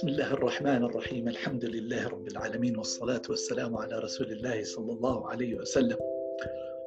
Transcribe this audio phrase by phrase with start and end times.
[0.00, 5.28] بسم الله الرحمن الرحيم الحمد لله رب العالمين والصلاة والسلام على رسول الله صلى الله
[5.28, 5.96] عليه وسلم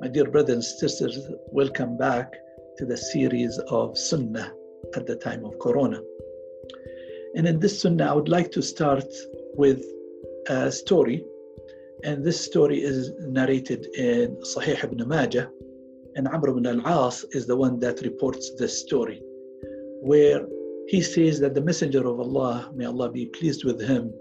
[0.00, 2.36] My dear brothers and sisters, welcome back
[2.78, 4.52] to the series of Sunnah
[4.96, 6.00] at the time of Corona.
[7.36, 9.12] And in this Sunnah, I would like to start
[9.54, 9.84] with
[10.48, 11.24] a story.
[12.04, 15.50] And this story is narrated in Sahih ibn Majah.
[16.19, 19.21] and Amr ibn al-As is the one that reports this story,
[20.01, 20.45] where
[20.89, 24.13] he says that the Messenger of Allah, may Allah be pleased with him,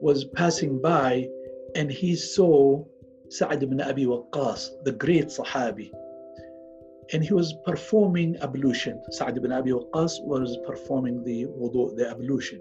[0.00, 1.28] was passing by
[1.74, 2.84] and he saw
[3.30, 5.90] Sa'd ibn Abi Waqqas, the great Sahabi,
[7.12, 9.02] and he was performing ablution.
[9.10, 12.60] Sa'd ibn Abi Waqqas was performing the wudu, the ablution.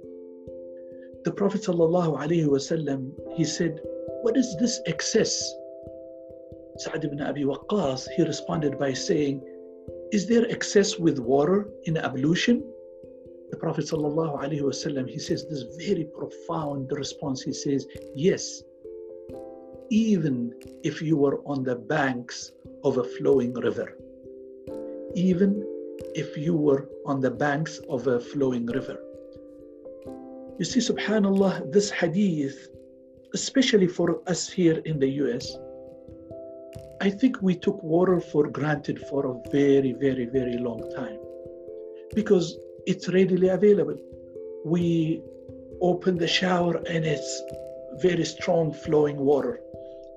[1.26, 3.80] The Prophet wasallam, he said,
[4.24, 5.54] What is this excess?
[6.78, 9.42] Sa'd ibn Abi Waqqas, he responded by saying,
[10.12, 12.64] Is there excess with water in ablution?
[13.56, 17.42] the Prophet ﷺ, he says this very profound response.
[17.42, 18.64] He says, Yes,
[19.90, 22.52] even if you were on the banks
[22.84, 23.98] of a flowing river,
[25.16, 25.64] even
[26.16, 28.98] if you were on the banks of a flowing river.
[30.60, 32.70] You see, subhanAllah, this hadith,
[33.34, 35.58] especially for us here in the US,
[37.06, 41.20] I think we took water for granted for a very, very, very long time.
[42.16, 44.00] Because it's readily available.
[44.66, 45.22] We
[45.82, 47.32] open the shower and it's
[48.02, 49.60] very strong flowing water.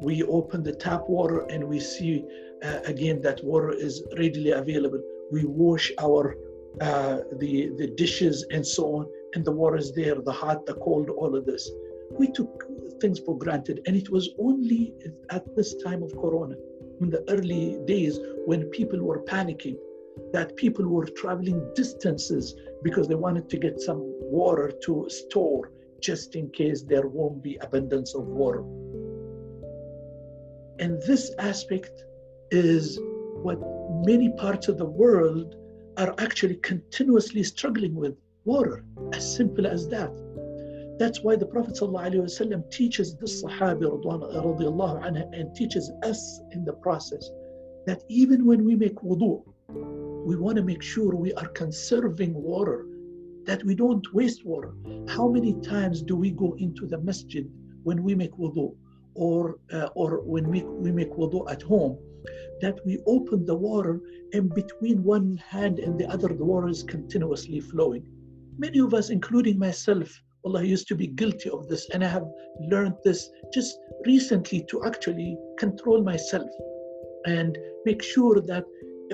[0.01, 2.25] We open the tap water and we see
[2.65, 5.03] uh, again that water is readily available.
[5.31, 6.37] We wash our
[6.81, 10.77] uh, the the dishes and so on, and the water is there, the hot, the
[10.87, 11.71] cold, all of this.
[12.19, 12.65] We took
[13.03, 14.95] things for granted, and it was only
[15.31, 16.57] at this time of Corona,
[17.01, 19.77] in the early days when people were panicking
[20.33, 26.37] that people were traveling distances because they wanted to get some water to store just
[26.37, 28.61] in case there won't be abundance of water.
[30.79, 32.05] And this aspect
[32.51, 32.99] is
[33.43, 33.59] what
[34.07, 35.57] many parts of the world
[35.97, 40.13] are actually continuously struggling with water, as simple as that.
[40.99, 47.31] That's why the Prophet ﷺ teaches the Sahabi anha, and teaches us in the process
[47.87, 49.45] that even when we make wudu,
[50.27, 52.87] we want to make sure we are conserving water,
[53.45, 54.73] that we don't waste water.
[55.09, 57.49] How many times do we go into the masjid
[57.85, 58.75] when we make wudu,
[59.15, 61.97] or uh, or when we, we make wudu at home,
[62.61, 64.01] that we open the water
[64.33, 68.05] and between one hand and the other, the water is continuously flowing.
[68.59, 72.27] Many of us, including myself, Allah used to be guilty of this, and I have
[72.61, 76.49] learned this just recently to actually control myself
[77.27, 78.65] and make sure that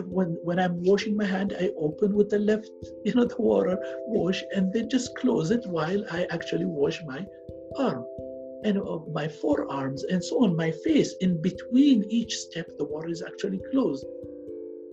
[0.02, 2.70] when when I'm washing my hand, I open with the left,
[3.04, 7.24] you know, the water wash, and then just close it while I actually wash my
[7.78, 8.04] arm
[8.64, 11.14] and uh, my forearms and so on, my face.
[11.20, 14.04] In between each step, the water is actually closed.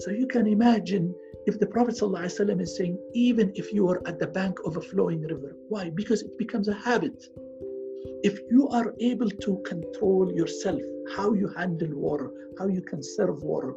[0.01, 1.13] So you can imagine
[1.45, 4.81] if the Prophet ﷺ is saying, even if you are at the bank of a
[4.81, 5.55] flowing river.
[5.69, 5.91] Why?
[5.91, 7.23] Because it becomes a habit.
[8.23, 10.81] If you are able to control yourself,
[11.15, 13.75] how you handle water, how you conserve water,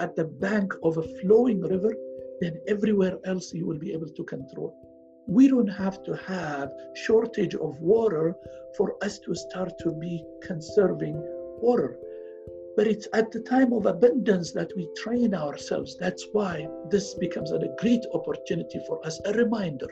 [0.00, 1.94] at the bank of a flowing river,
[2.42, 4.74] then everywhere else you will be able to control.
[5.26, 8.34] We don't have to have shortage of water
[8.76, 11.14] for us to start to be conserving
[11.62, 11.96] water.
[12.76, 15.96] But it's at the time of abundance that we train ourselves.
[15.98, 19.88] That's why this becomes a great opportunity for us, a reminder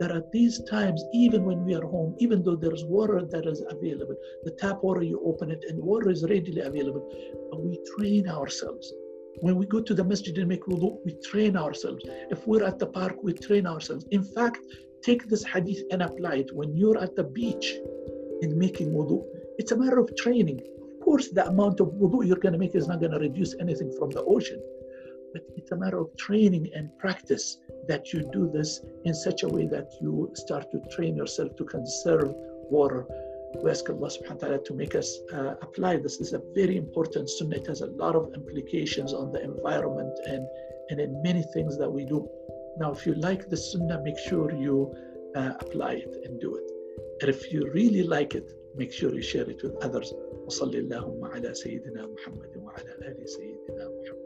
[0.00, 3.62] that at these times, even when we are home, even though there's water that is
[3.68, 7.08] available, the tap water, you open it and water is readily available,
[7.58, 8.92] we train ourselves
[9.40, 12.02] when we go to the masjid and make wudu, we train ourselves.
[12.30, 14.06] If we're at the park, we train ourselves.
[14.10, 14.58] In fact,
[15.02, 16.54] take this hadith and apply it.
[16.54, 17.74] When you're at the beach
[18.42, 19.24] and making wudu,
[19.58, 20.60] it's a matter of training.
[21.06, 23.90] Course, the amount of wudu you're going to make is not going to reduce anything
[23.98, 24.60] from the ocean.
[25.32, 27.46] But it's a matter of training and practice
[27.88, 31.64] that you do this in such a way that you start to train yourself to
[31.64, 32.28] conserve
[32.76, 33.06] water
[33.62, 36.18] we ask Allah subhanahu wa ta'ala to make us uh, apply this.
[36.18, 37.56] This is a very important sunnah.
[37.56, 40.46] It has a lot of implications on the environment and,
[40.90, 42.28] and in many things that we do.
[42.78, 44.94] Now, if you like the sunnah, make sure you
[45.34, 46.70] uh, apply it and do it.
[47.20, 50.12] And if you really like it, make sure you share it with others.
[50.46, 54.25] وصلى اللهم على سيدنا محمد وعلى آل سيدنا محمد.